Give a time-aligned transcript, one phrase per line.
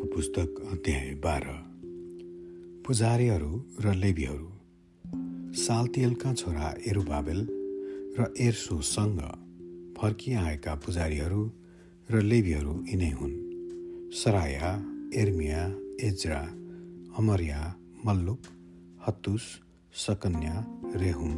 [0.00, 1.46] पुस्तक अध्याय बाह्र।
[2.86, 4.48] पुजारीहरू र लेबीहरू
[5.54, 7.40] सालतियलका छोरा एरुबाबेल
[8.18, 9.20] र एर्सोसँग
[9.98, 11.42] फर्किआएका पुजारीहरू
[12.10, 13.34] र लेबीहरू यिनै हुन्।
[14.12, 14.70] सराया
[15.14, 15.62] एर्मिया
[16.00, 16.40] एजरा
[17.18, 17.60] अमरिया
[18.06, 18.40] मल्लुक
[19.06, 19.42] हत्तुस
[20.06, 20.56] सकन्या
[20.96, 21.34] रेहुम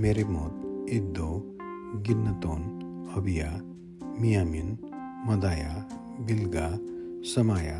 [0.00, 0.54] मेरेमोत
[0.90, 1.30] इद्दो
[2.06, 2.60] गिन्नतोन
[3.16, 3.50] अबिया
[4.20, 4.68] मियामिन
[5.28, 5.72] मदाया
[6.20, 6.68] बिल्गा
[7.24, 7.76] समाया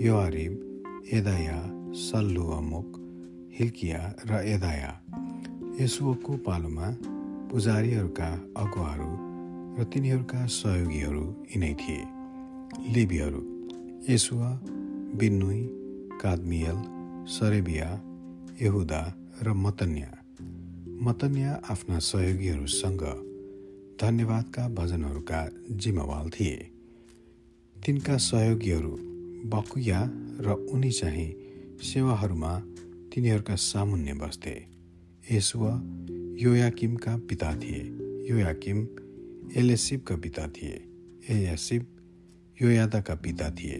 [0.00, 0.52] योआरिब
[1.12, 1.56] एदाया
[2.00, 2.98] सल्लु अमुक
[3.58, 4.00] हिल्किया
[4.30, 4.90] र एदाया
[5.80, 6.90] यसुको पालोमा
[7.50, 9.08] पुजारीहरूका अगुवाहरू
[9.78, 12.04] र तिनीहरूका सहयोगीहरू यिनै थिए
[12.94, 13.42] लेबीहरू
[14.10, 14.50] यसुवा
[15.18, 15.60] बिन्नुई
[16.22, 16.78] कादमियल
[17.28, 17.90] सरेबिया
[18.62, 19.02] यहुदा
[19.42, 20.12] र मतन्या
[21.02, 23.04] मतन्या आफ्ना सहयोगीहरूसँग
[24.00, 25.44] धन्यवादका भजनहरूका
[25.76, 26.75] जिम्मेवाल थिए
[27.86, 28.96] तिनका सहयोगीहरू
[29.48, 31.34] बकुया र उनी चाहिँ
[31.82, 32.58] सेवाहरूमा
[33.14, 34.66] तिनीहरूका सामुन्य बस्थे।
[35.32, 35.68] यसुव
[36.40, 37.82] योयाकिमका पिता थिए।
[38.30, 38.88] योयाकिम
[39.56, 40.88] एलेसिबका पिता थिए।
[41.30, 41.86] एयासिब
[42.62, 43.76] योयादाका पिता थिए।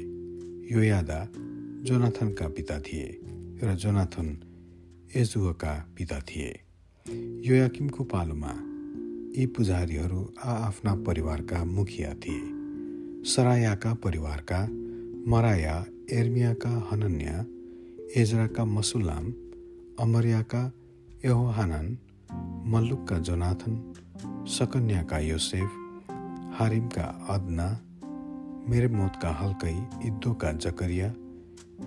[0.76, 1.28] योयादा
[1.82, 3.20] जोनाथनका पिता थिए
[3.62, 4.38] र जोनाथन
[5.16, 6.60] एजुका पिता थिए।
[7.48, 8.52] योयाकिमको पालोमा
[9.40, 12.65] यी पुजारीहरू आफ्ना परिवारका मुखिया थिए।
[13.26, 14.58] सरायाका परिवारका
[15.30, 15.74] मराया
[16.18, 17.38] एर्मियाका हनन्या
[18.20, 19.24] एजराका मसुलाम
[20.00, 20.60] अमरियाका
[21.24, 21.86] यहोहानन
[22.72, 23.74] मल्लुकका जोनाथन
[24.58, 25.74] सकन्याका योसेफ
[26.58, 27.68] हारिमका अदना
[28.70, 29.74] मेरेमोतका हल्कै
[30.08, 31.12] इद्दोका जकरिया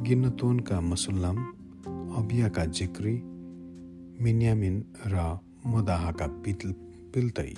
[0.03, 1.43] गिन्नतोनका मसुल्लाम
[2.19, 3.15] अबियाका जिक्री
[4.23, 5.25] मिन्यामिन र
[5.73, 6.77] मदाहाका पिल
[7.15, 7.51] पिल्तै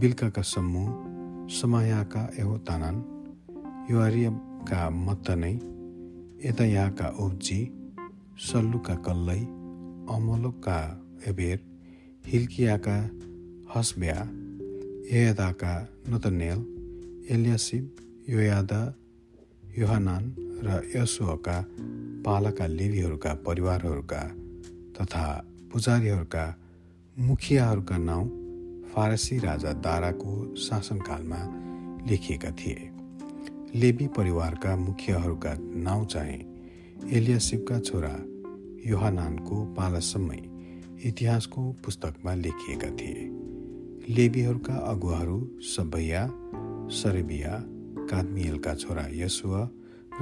[0.00, 1.03] बिल्काका समूह
[1.48, 2.96] समायाका एहोतानन
[3.90, 5.54] युआरियमका मत्तनै
[6.44, 7.58] यतायाका उब्जी
[8.46, 9.40] सल्लुका कल्लै
[10.14, 10.78] अमलोका
[11.28, 11.58] एबेर
[12.26, 12.96] हिल्कियाका
[13.74, 14.16] हसब्या
[15.18, 15.72] एयदाका
[16.10, 16.60] नतनेल
[17.30, 17.84] एलियासिब
[18.28, 18.80] योयादा
[19.78, 20.22] योहानान
[20.64, 21.56] र यसुका
[22.24, 24.22] पालाका लेबीहरूका परिवारहरूका
[24.96, 25.26] तथा
[25.72, 26.44] पुजारीहरूका
[27.16, 28.43] मुखियाहरूका नाउँ
[28.94, 31.38] फारसी राजा दाराको शासनकालमा
[32.06, 32.90] लेखिएका थिए।
[33.74, 36.38] लेबी परिवारका मुखियाहरूका नाउँ चाहिँ
[37.12, 38.14] एलियासिबका छोरा
[38.86, 40.38] योहानानको पालासम्मै
[41.04, 43.26] इतिहासको पुस्तकमा लेखिएका थिए।
[44.14, 46.30] लेबीहरूका अगुवाहरू सबैया
[46.90, 47.64] सरेबिया
[48.10, 49.70] कादमियलका छोरा यसुवा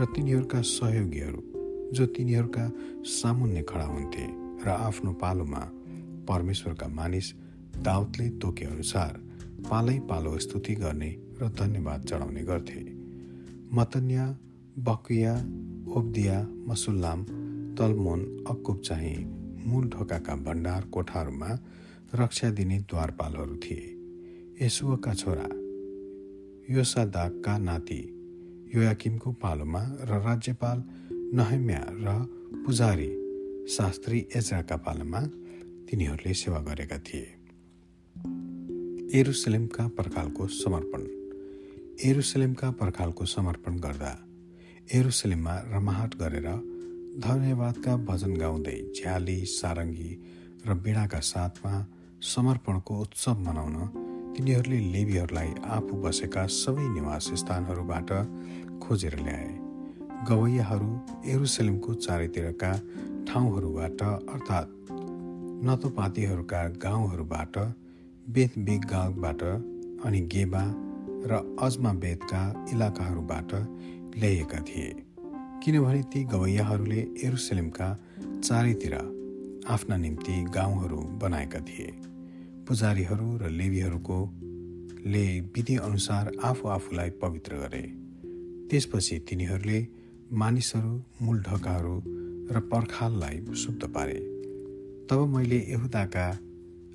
[0.00, 1.42] र तिनीहरूका सहयोगीहरू
[1.92, 2.70] जो तिनीहरूका
[3.04, 4.26] सामुन्ने खडा हुन्थे
[4.64, 5.62] र आफ्नो पालोमा
[6.28, 7.32] परमेश्वरका मानिस
[7.78, 9.20] दाउदले तोकेअनुसार
[9.70, 11.10] पालै पालो स्तुति गर्ने
[11.42, 12.82] र धन्यवाद चढाउने गर्थे।
[13.74, 14.26] मतन्या
[14.78, 15.34] बकुया
[15.96, 16.38] ओब्दिया
[16.68, 17.24] मसुल्लाम
[17.78, 19.16] तलमोन अक्कुब चाहिँ
[19.66, 21.50] मूल ढोकाका भण्डार कोठाहरूमा
[22.14, 25.48] रक्षा दिने द्वारपालहरू थिए। यसुका छोरा
[26.74, 28.00] योसादाकका नाति
[28.74, 30.82] योयाकिमको पालोमा र राज्यपाल
[31.34, 32.08] नहम्या र
[32.66, 33.10] पुजारी
[33.68, 35.20] शास्त्री एजराका पालोमा
[35.90, 37.41] तिनीहरूले सेवा गरेका थिए।
[39.14, 41.02] एरुसलेमका पर्खालको समर्पण।
[42.04, 44.12] एरुसलेमका पर्खालको समर्पण गर्दा
[44.92, 46.46] एरुसलेममा रमाहट गरेर
[47.18, 50.12] धन्यवादका भजन गाउँदै झ्याली सारङ्गी
[50.66, 51.74] र बिडाका साथमा
[52.22, 53.76] समर्पणको उत्सव मनाउन
[54.36, 58.10] तिनीहरूले लेबीहरूलाई आफू बसेका सबै निवास स्थानहरूबाट
[58.80, 59.52] खोजेर ल्याए।
[60.28, 60.90] गवैयाहरू
[61.26, 62.72] एरुसलेमको चारैतिरका
[63.28, 64.74] ठाउँहरूबाट अर्थात्
[65.68, 67.58] नतोपातीहरूका गाउँहरूबाट
[68.30, 69.42] बेत बेगाबाट
[70.04, 70.62] अनि गेबा
[71.26, 73.54] र अजमा बेतका इलाकाहरूबाट
[74.18, 74.90] ल्याइएका थिए
[75.64, 77.98] किनभने ती गवैयाहरूले एरुसलेमका
[78.44, 78.94] चारैतिर
[79.68, 81.86] आफ्ना निम्ति गाउँहरू बनाएका थिए।
[82.68, 84.18] पुजारीहरू र लेबीहरूको
[85.06, 87.82] ले विधिअनुसार आफू आफूलाई पवित्र गरे।
[88.70, 89.86] त्यसपछि तिनीहरूले
[90.32, 92.02] मानिसहरू मूल ढकाहरू
[92.54, 94.18] र पर्खाललाई शुद्ध पारे।
[95.10, 96.38] तब मैले यहुदाका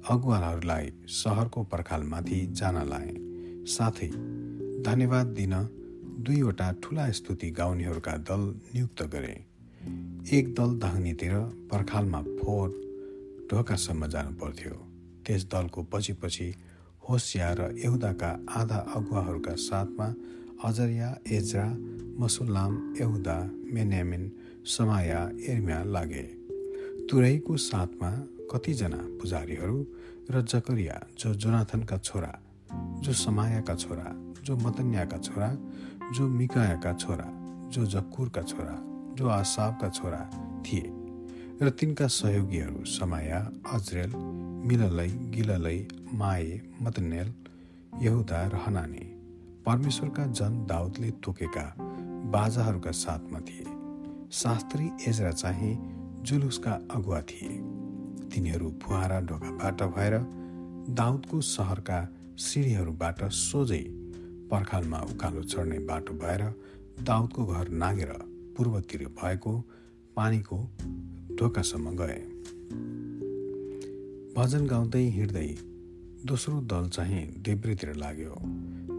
[0.09, 3.11] अगुवाहरूलाई सहरको पर्खालमाथि जान लाए।
[3.67, 4.07] साथै
[4.83, 5.53] धन्यवाद दिन
[6.25, 8.43] दुईवटा ठुला स्तुति गाउनेहरूका दल
[8.73, 9.33] नियुक्त गरे।
[10.37, 11.33] एक दल दाहिनेतिर
[11.71, 12.69] पर्खालमा फोहोर
[13.51, 14.75] ढोकासम्म जानु पर्थ्यो।
[15.25, 16.47] त्यस दलको पछि पछि
[17.09, 20.07] होसिया र यहुदाका आधा अगुवाहरूका साथमा
[20.63, 21.67] अजरिया एजरा
[22.19, 23.37] मसुल्लाम यहुदा
[23.73, 24.31] मेन्यामिन
[24.65, 26.25] समाया एर्मिया लागे।
[27.09, 28.11] तुरैको साथमा
[28.51, 29.77] कतिजना पुजारीहरू
[30.31, 32.33] र जकरिया जो जोनाथनका छोरा
[32.99, 34.07] जो समायाका छोरा
[34.43, 35.49] जो मतन्याका छोरा
[36.13, 37.27] जो मिकायाका छोरा
[37.69, 38.75] जो जक्कुरका छोरा
[39.15, 40.21] जो आसाबका छोरा
[40.65, 40.93] थिए
[41.61, 43.39] र तिनका सहयोगीहरू समाया
[43.73, 44.15] अजरेल
[44.67, 47.33] मिललै गिललै माए मतनेल
[48.01, 49.05] यहुदा र हनानी
[49.65, 51.75] परमेश्वरका जन दाउदले तोकेका
[52.31, 53.65] बाजाहरूका साथमा थिए।
[54.31, 55.73] शास्त्री एजरा चाहिँ
[56.21, 57.76] जुलुसका अगुवा थिए।
[58.33, 60.15] तिनीहरू फुहारा ढोकाबाट भएर
[60.89, 61.99] दाउदको सहरका
[62.37, 63.83] सिँढीहरूबाट सोझै
[64.51, 66.43] पर्खालमा उकालो चढ्ने बाटो भएर
[67.03, 68.11] दाउदको घर नागेर
[68.57, 69.53] पूर्वतिर भएको
[70.15, 70.57] पानीको
[71.39, 72.19] ढोकासम्म गए।
[74.37, 75.47] भजन गाउँदै हिँड्दै
[76.25, 78.35] दोस्रो दल चाहिँ देब्रेतिर लाग्यो।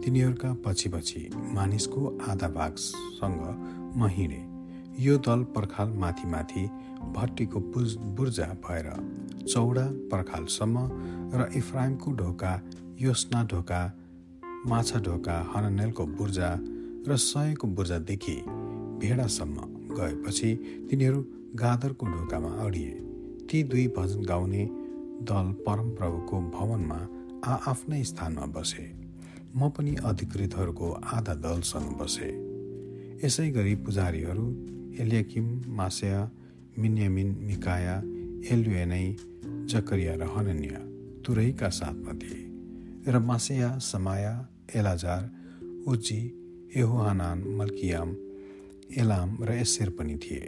[0.05, 3.41] तिनीहरूका पछि पछि मानिसको आधा भागसँग
[3.97, 4.48] म हिँडेँ।
[5.01, 6.63] यो दल पर्खाल माथि माथि
[7.17, 8.87] भट्टीको बुज बुर्जा भएर
[9.47, 10.77] चौडा पर्खालसम्म
[11.35, 12.53] र इफ्राइमको ढोका
[13.01, 13.81] योस्ना ढोका
[14.67, 16.51] माछा ढोका हननेलको बुर्जा
[17.09, 18.35] र सयको बुर्जादेखि
[19.01, 19.57] भेडासम्म
[19.95, 20.55] गएपछि
[20.91, 21.21] तिनीहरू
[21.55, 22.91] गादरको ढोकामा अडिए।
[23.51, 24.65] ती दुई भजन गाउने
[25.31, 26.99] दल परमप्रभुको भवनमा
[27.45, 28.87] आआफ्नै स्थानमा बसे।
[29.57, 32.31] म पनि अधिकृतहरूको आधा दलसँग बसे।
[33.25, 34.47] यसै गरी पुजारीहरू
[35.01, 35.47] एलियाकिम
[35.79, 36.21] मासेया
[36.79, 37.97] मिन्यामिन मिकाया
[38.53, 39.07] एलुएनै
[39.71, 40.81] जकरिया र हनन्या
[41.25, 42.41] तुरैका साथमा थिए
[43.13, 44.35] र मासेया समाया
[44.75, 45.23] एलाजार
[45.89, 46.21] उजी
[46.77, 48.11] एहोहानान मल्कियाम
[48.97, 50.47] एलाम र एसेर पनि थिए।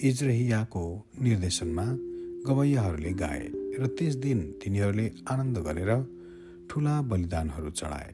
[0.00, 0.84] इजरहियाको
[1.22, 1.86] निर्देशनमा
[2.46, 3.46] गवैयाहरूले गाए
[3.80, 5.90] र त्यस दिन तिनीहरूले आनन्द गरेर
[6.70, 8.12] ठुला बलिदानहरू चढाए।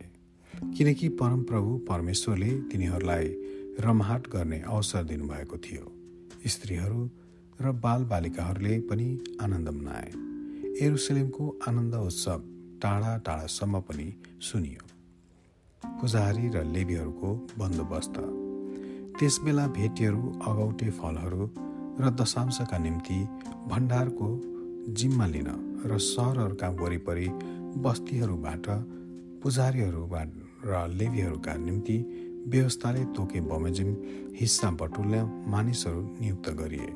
[0.77, 3.29] किनकि परमप्रभु परमेश्वरले तिनीहरूलाई
[3.81, 5.85] रमहाट गर्ने अवसर दिनुभएको थियो।
[6.47, 7.11] स्त्रीहरू
[7.61, 9.09] र बालबालिकाहरूले पनि
[9.41, 10.11] आनन्द मनाए।
[10.87, 12.43] एरुसलेमको आनन्द उत्सव
[12.83, 14.09] टाढा टाढासम्म पनि
[14.41, 14.85] सुनियो।
[16.01, 18.17] पुजारी र लेबीहरूको बन्दोबस्त।
[19.19, 21.51] त्यसबेला भेटीहरू अगौटे फलहरू
[22.01, 23.19] र दशांशका निम्ति
[23.67, 24.29] भण्डारको
[24.95, 25.51] जिम्मा लिन
[25.87, 27.29] र सहरहरूका वरिपरि
[27.77, 28.67] बस्तीहरूबाट
[29.43, 30.29] पुजारीहरूबाट
[30.65, 31.97] र लेबीहरूका निम्ति
[32.47, 33.91] व्यवस्थाले तोके बमोजिम
[34.37, 36.93] हिस्सा बटुल्ने मानिसहरू नियुक्त गरिए।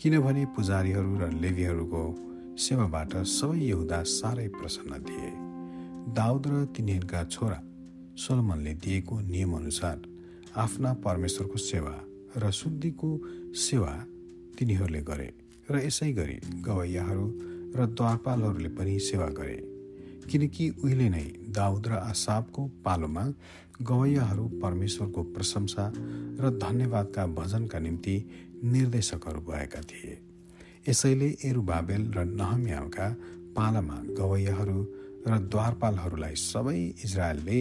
[0.00, 2.02] किनभने पुजारीहरू र लेबीहरूको
[2.58, 5.30] सेवाबाट सबै यहुदा साह्रै प्रसन्न थिए।
[6.14, 7.62] दाउद र तिनीहरूका छोरा
[8.16, 9.98] सोलमनले दिएको नियमअनुसार
[10.56, 11.94] आफ्ना परमेश्वरको सेवा
[12.36, 13.10] र शुद्धिको
[13.54, 13.92] सेवा
[14.58, 15.30] तिनीहरूले गरे
[15.70, 17.26] र यसै गरी गवैयाहरू
[17.76, 19.58] र द्वारपालहरूले पनि सेवा गरे।
[20.30, 23.24] किनकि उहिले नै दाउद र आसाबको पालोमा
[23.82, 25.92] गवैयाहरू परमेश्वरको प्रशंसा
[26.40, 28.16] र धन्यवादका भजनका निम्ति
[28.64, 30.18] निर्देशकहरू भएका थिए।
[30.88, 33.08] यसैले एरुबाबेल र नहम्याका
[33.56, 34.80] पालामा गवैयाहरू
[35.26, 37.58] र द्वारपालहरूलाई सबै इजरायलले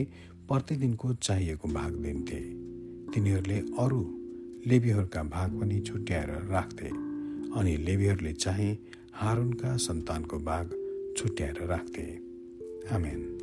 [0.47, 2.39] प्रतिदिनको चाहिएको भाग दिन्थे।
[3.13, 4.01] तिनीहरूले अरू
[4.68, 6.89] लेबीहरूका भाग पनि छुट्याएर राख्थे
[7.59, 8.71] अनि लेबीहरूले चाहिँ
[9.13, 10.65] हारुनका सन्तानको भाग
[11.18, 12.07] छुट्याएर राख्थे।
[12.95, 13.38] आमेन।